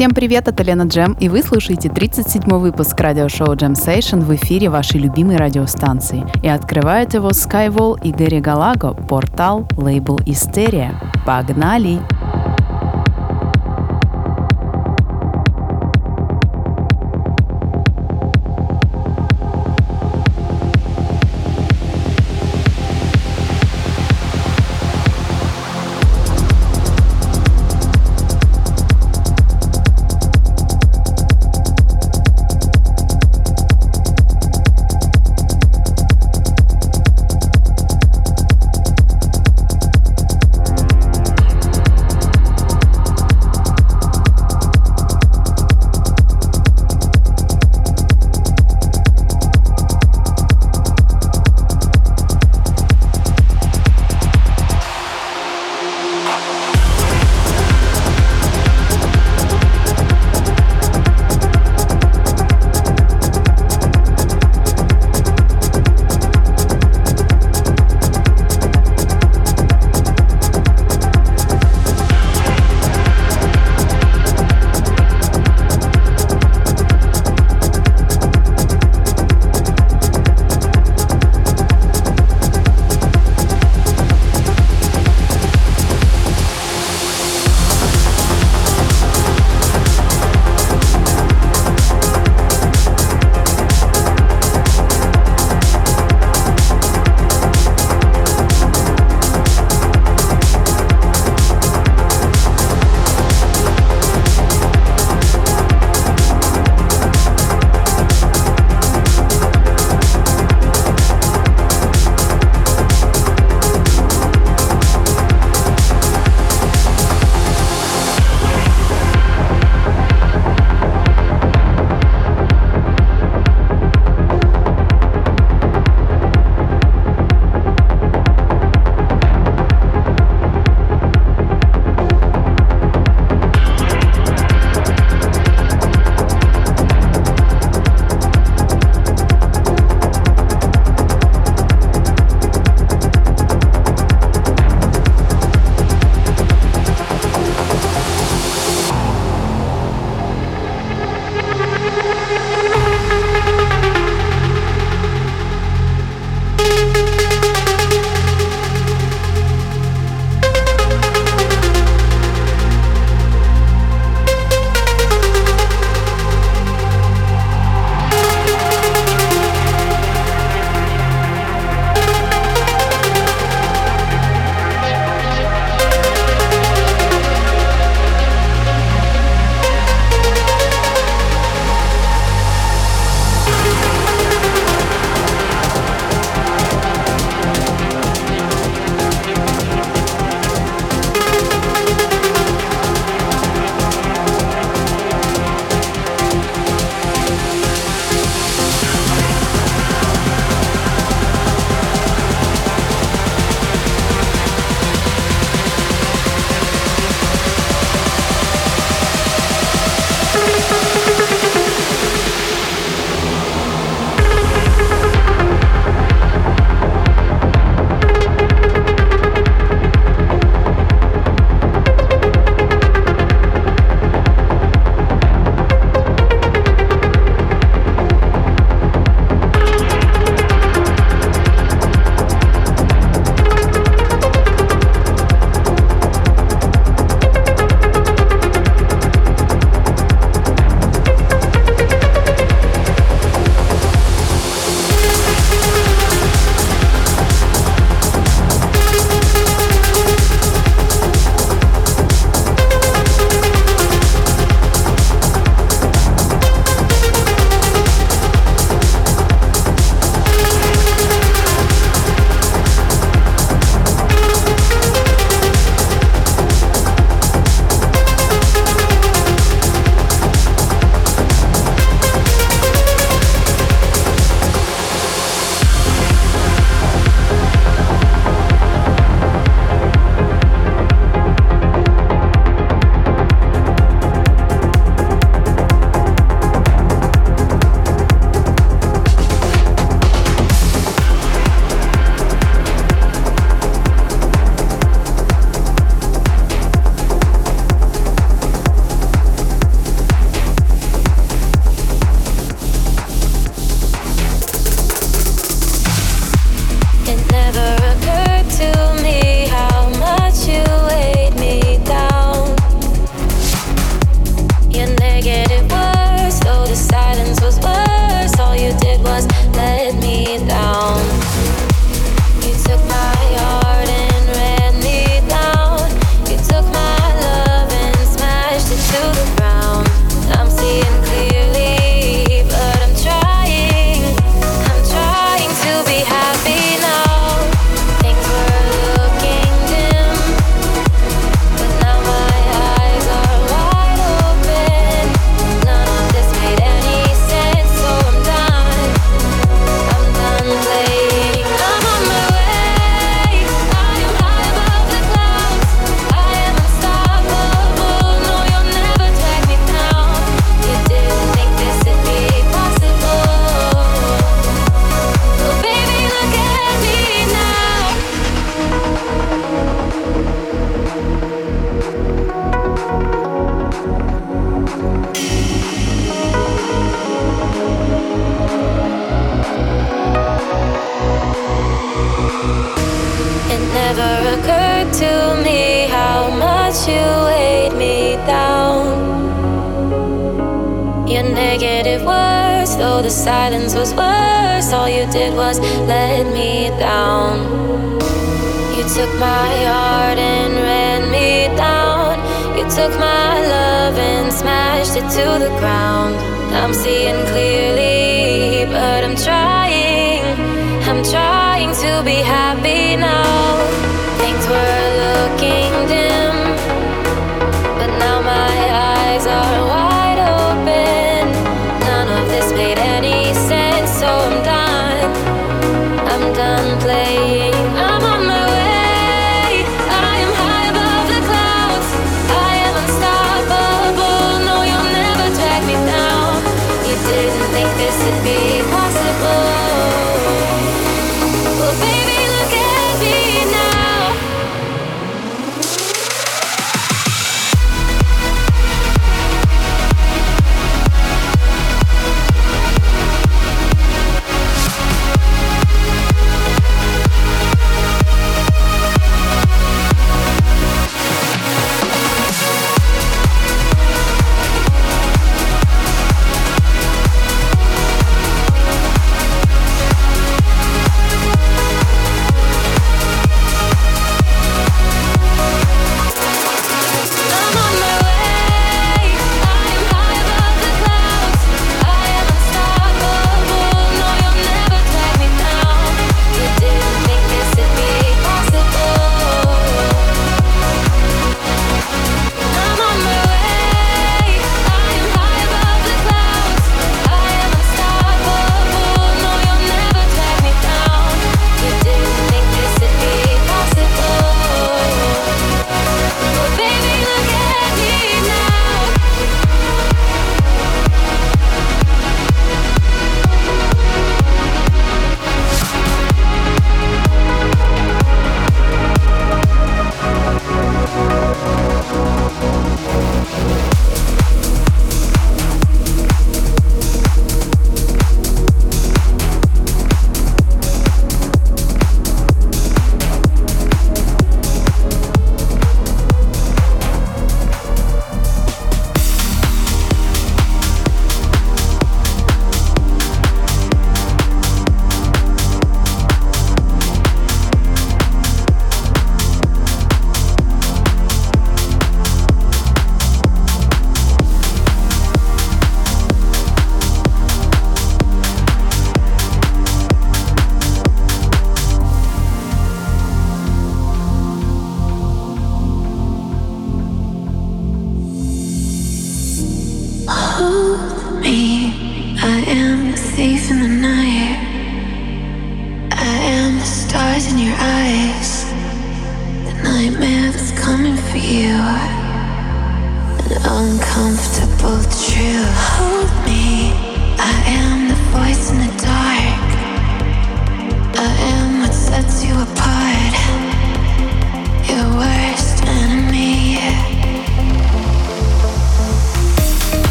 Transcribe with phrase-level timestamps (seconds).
[0.00, 4.70] Всем привет, это Лена Джем, и вы слушаете 37-й выпуск радиошоу Jam Session в эфире
[4.70, 6.24] вашей любимой радиостанции.
[6.42, 10.98] И открывает его Skywall и Гэри Галаго, портал лейбл Истерия.
[11.26, 11.98] Погнали!
[11.98, 12.19] Погнали!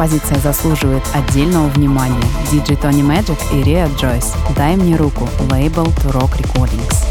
[0.00, 2.24] композиция заслуживает отдельного внимания.
[2.50, 7.09] Диджей Тони Мэджик и Риа Джойс «Дай мне руку» лейбл «To Rock Recordings».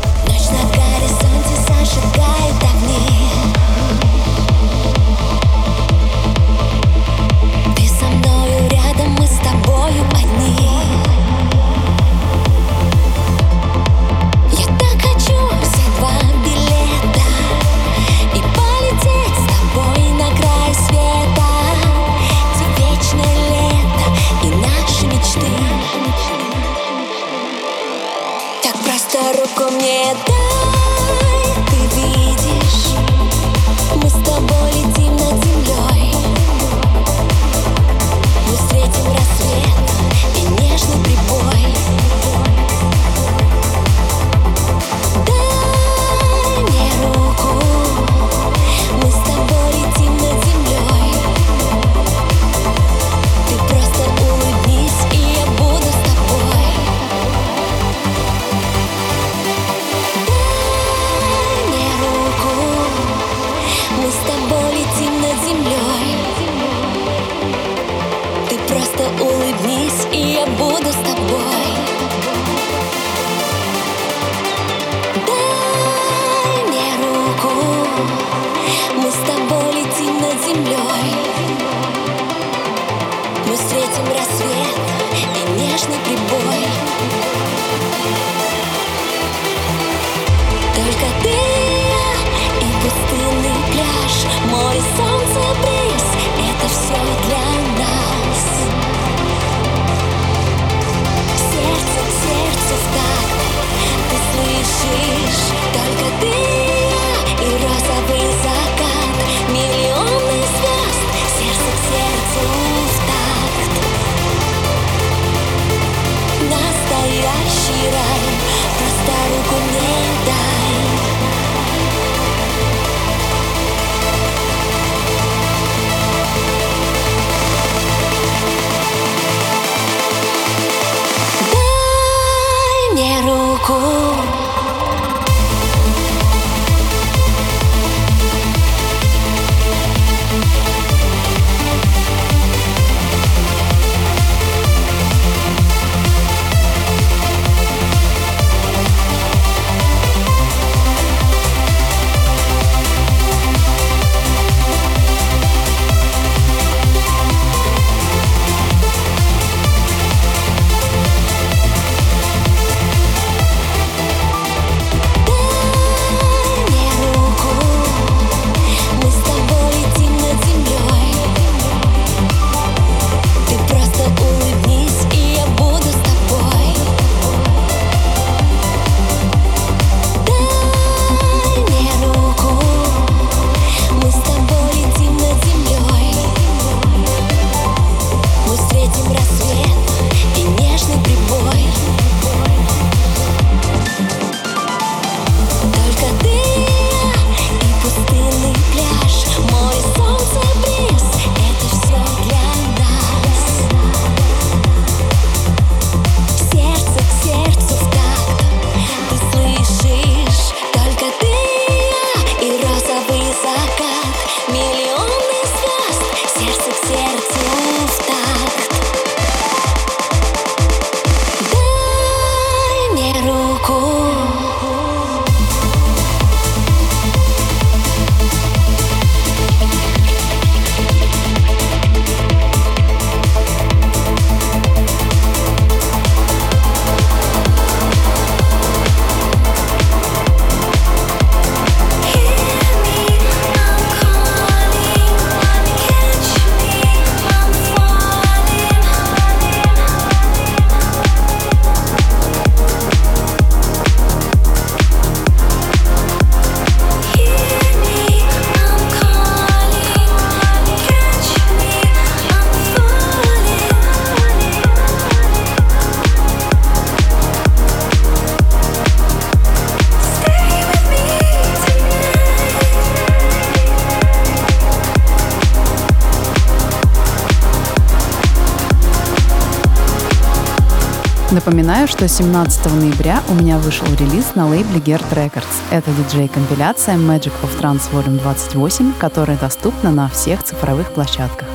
[281.40, 285.46] Напоминаю, что 17 ноября у меня вышел релиз на лейбле Gert Records.
[285.72, 291.48] Это диджей-компиляция Magic of Trans Volume 28, которая доступна на всех цифровых площадках.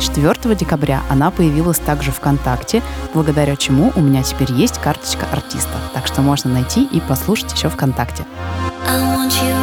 [0.00, 6.06] 4 декабря она появилась также ВКонтакте, благодаря чему у меня теперь есть карточка артиста, так
[6.06, 8.24] что можно найти и послушать еще ВКонтакте.
[8.88, 9.55] I want you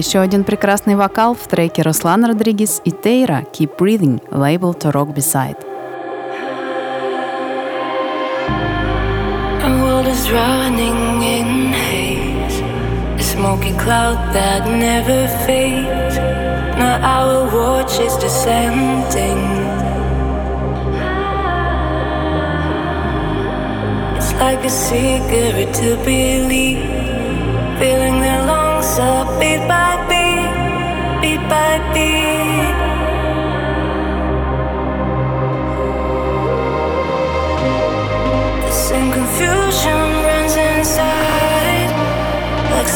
[0.00, 5.12] Еще один прекрасный вокал в треке Руслан Родригес и Тейра «Keep Breathing» лейбл To Rock
[5.12, 5.58] Beside.
[10.06, 12.60] is running in haze,
[13.20, 16.16] a smoky cloud that never fades.
[16.80, 19.42] Now our watch is descending.
[24.16, 26.80] It's like a cigarette to believe,
[27.78, 32.76] filling their lungs up beat by beat, beat by beat.
[38.64, 41.90] The same confusion runs inside,
[42.72, 42.88] like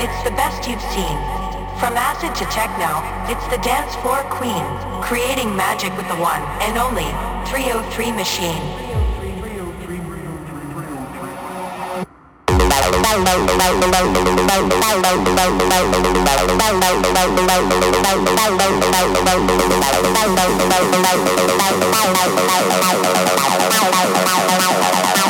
[0.00, 1.18] It's the best you've seen.
[1.80, 4.62] From acid to techno, it's the dance floor queen,
[5.02, 7.10] creating magic with the one and only
[7.50, 8.62] 303 machine.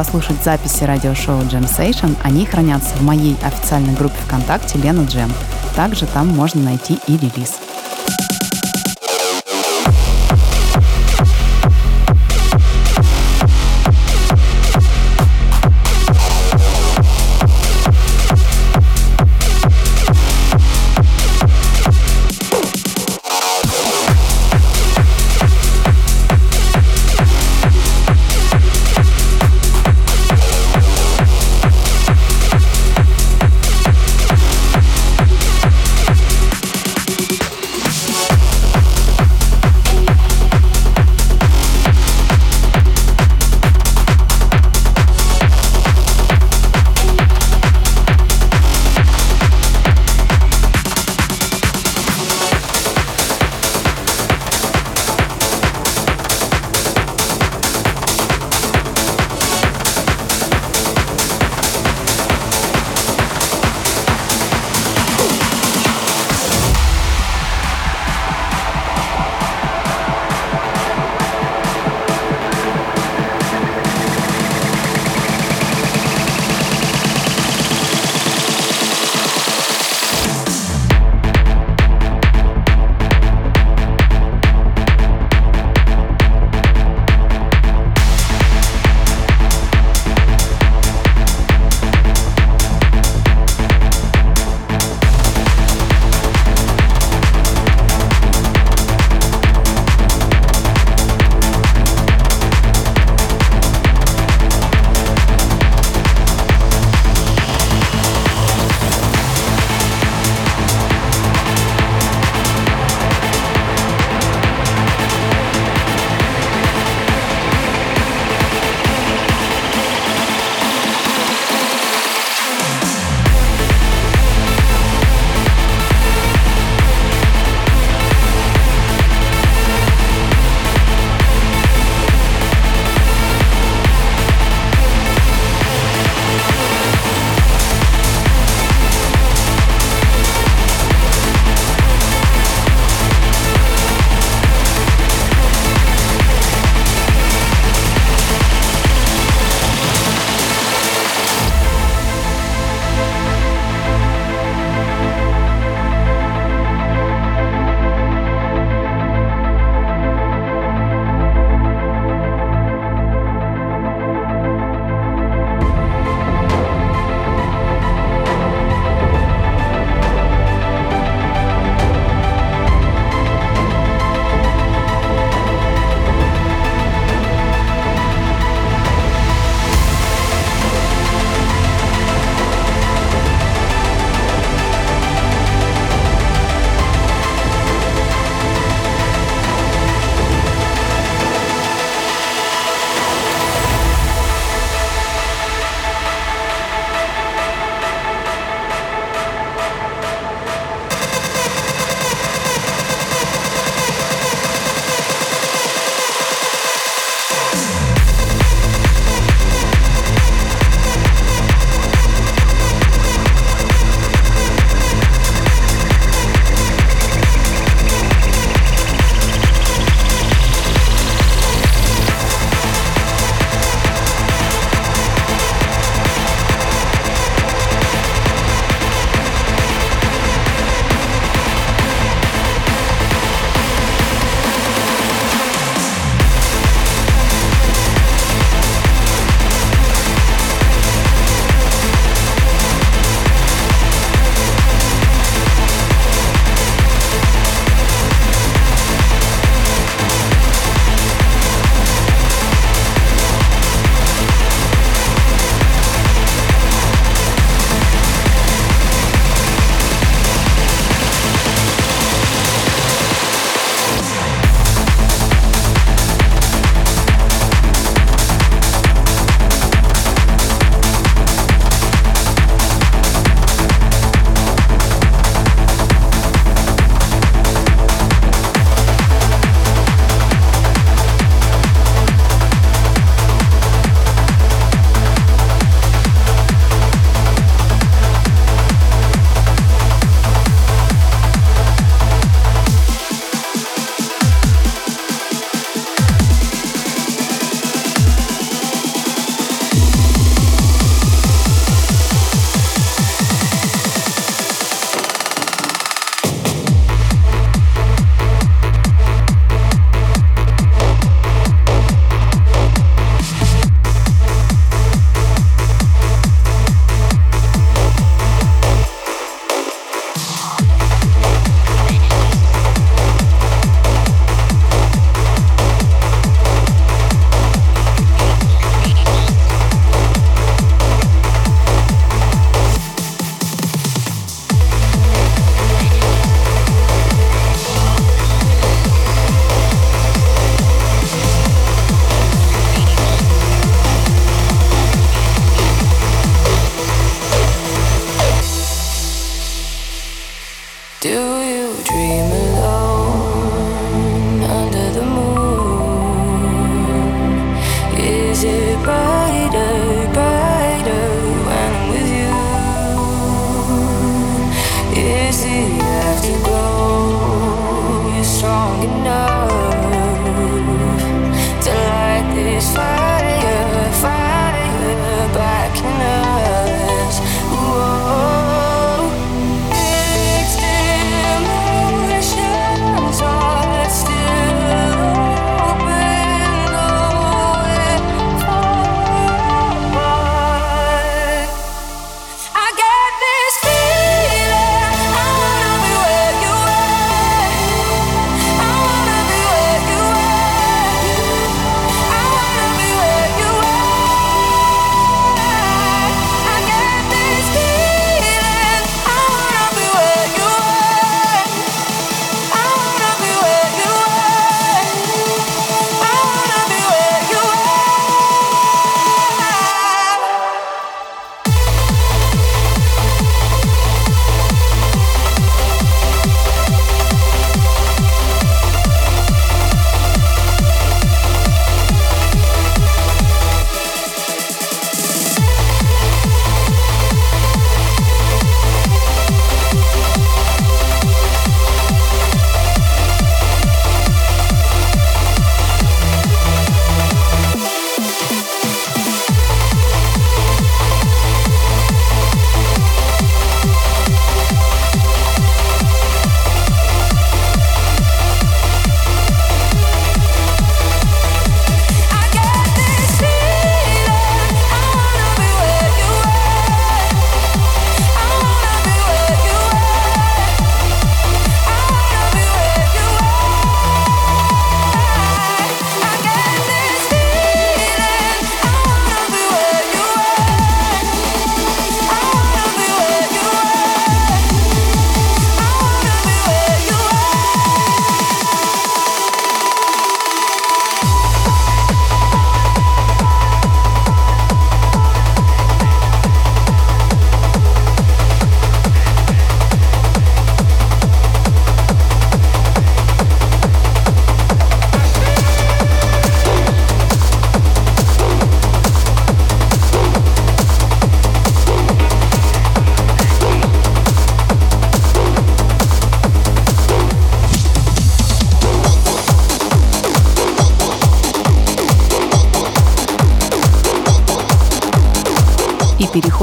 [0.00, 5.30] послушать записи радиошоу Jam Session, они хранятся в моей официальной группе ВКонтакте Лена Джем.
[5.76, 7.60] Также там можно найти и релиз.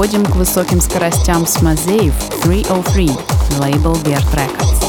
[0.08, 3.10] Переходим к высоким скоростям с Мазеев 303,
[3.58, 4.87] лейбл Bear Records.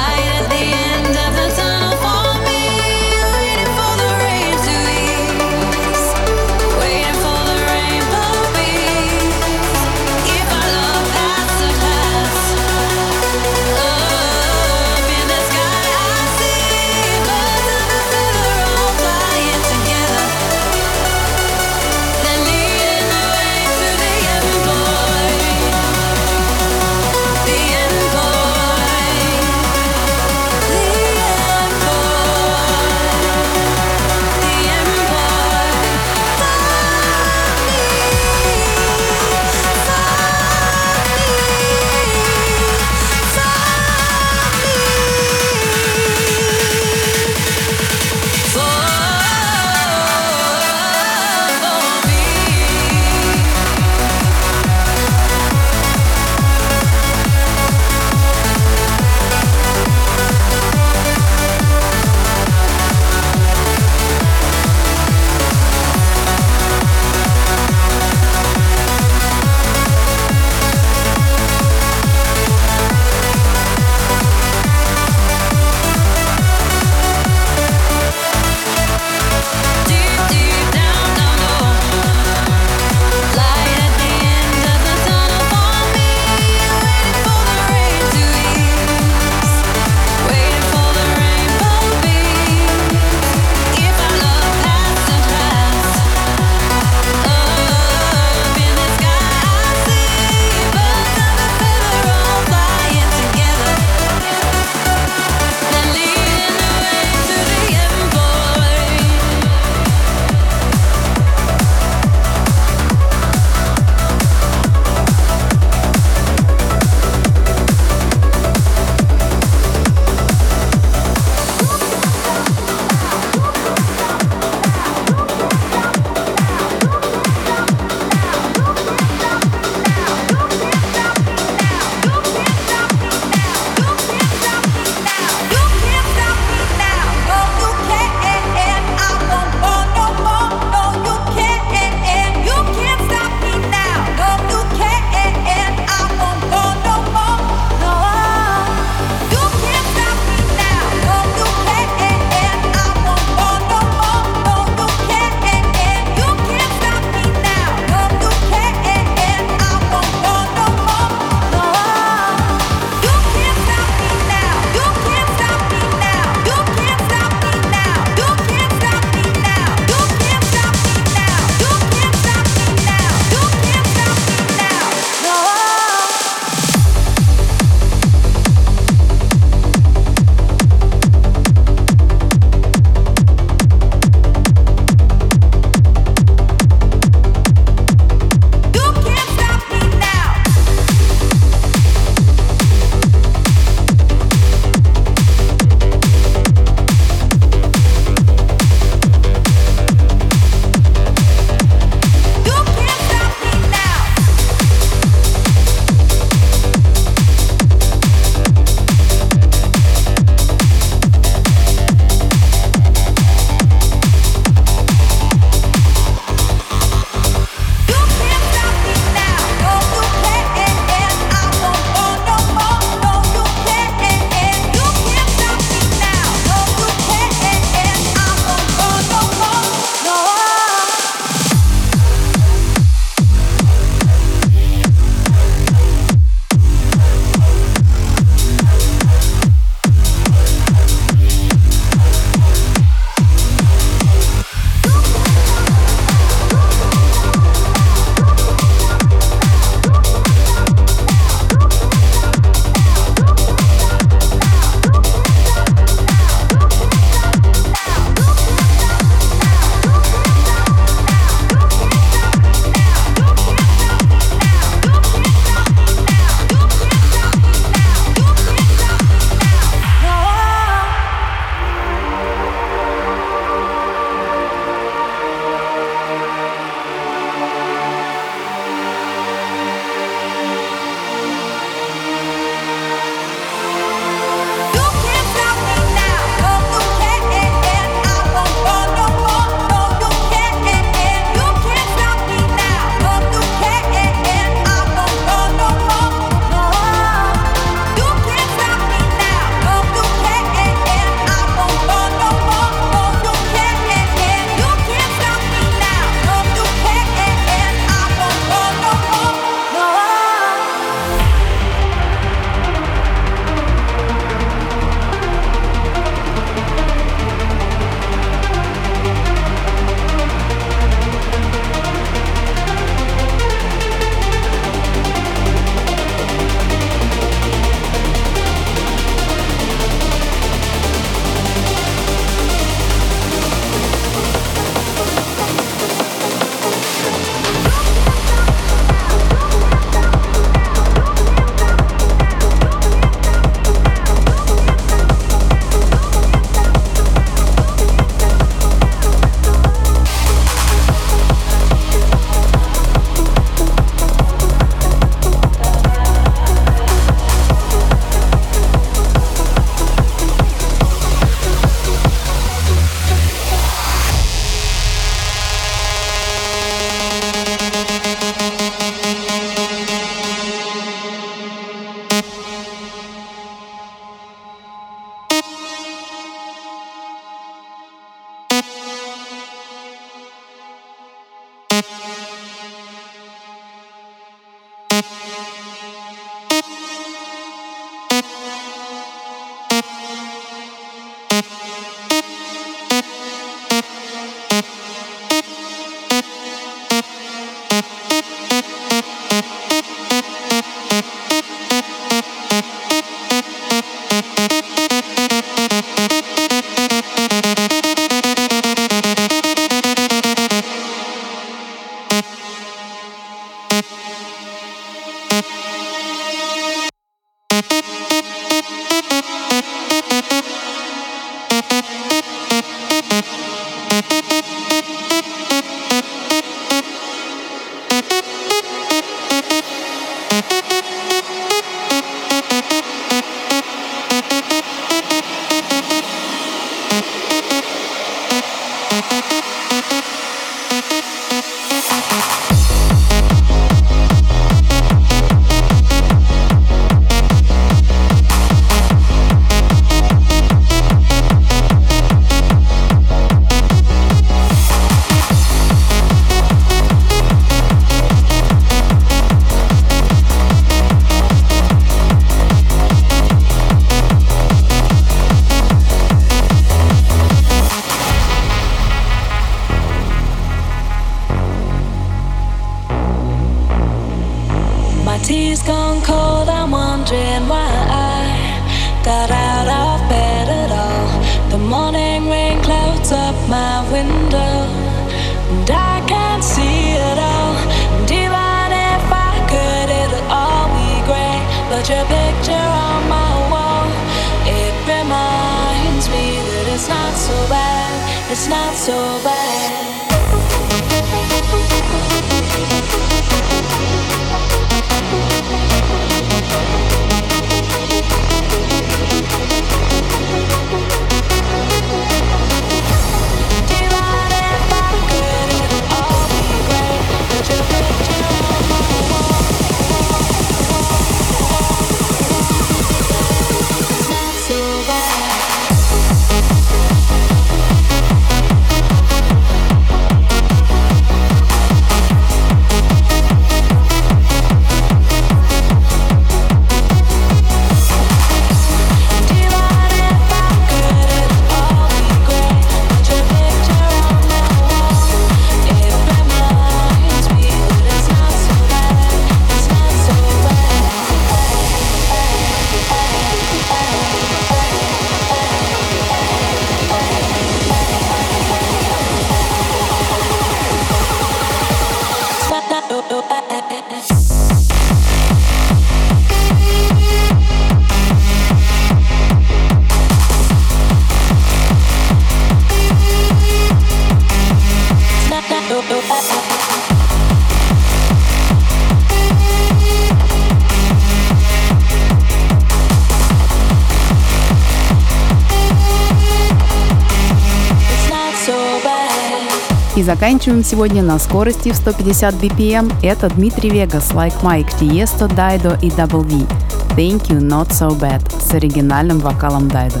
[590.14, 592.92] Заканчиваем сегодня на скорости в 150 BPM.
[593.02, 596.46] Это Дмитрий Вегас, Like Mike, Tiesto, Дайдо и Double V.
[596.94, 600.00] Thank You Not So Bad с оригинальным вокалом Дайдо.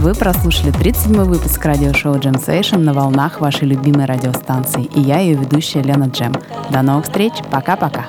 [0.00, 4.84] Вы прослушали 37 выпуск радиошоу Jam Session на волнах вашей любимой радиостанции.
[4.94, 6.34] И я ее ведущая Лена Джем.
[6.70, 7.32] До новых встреч.
[7.50, 8.05] Пока-пока.